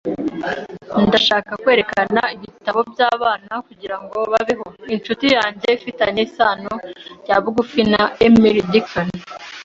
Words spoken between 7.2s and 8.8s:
rya bugufi na Emily